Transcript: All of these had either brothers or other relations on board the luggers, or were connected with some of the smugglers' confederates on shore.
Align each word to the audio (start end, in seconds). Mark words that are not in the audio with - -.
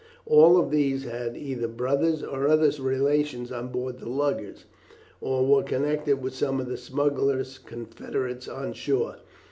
All 0.25 0.57
of 0.57 0.71
these 0.71 1.03
had 1.03 1.37
either 1.37 1.67
brothers 1.67 2.23
or 2.23 2.47
other 2.47 2.71
relations 2.81 3.51
on 3.51 3.67
board 3.67 3.99
the 3.99 4.09
luggers, 4.09 4.65
or 5.21 5.45
were 5.45 5.61
connected 5.61 6.23
with 6.23 6.33
some 6.33 6.59
of 6.59 6.67
the 6.67 6.75
smugglers' 6.77 7.59
confederates 7.59 8.47
on 8.47 8.73
shore. 8.73 9.17